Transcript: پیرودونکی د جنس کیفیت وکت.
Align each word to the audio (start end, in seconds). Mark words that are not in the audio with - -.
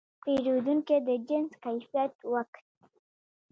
پیرودونکی 0.21 0.97
د 1.07 1.09
جنس 1.27 1.51
کیفیت 1.63 2.13
وکت. 2.33 2.63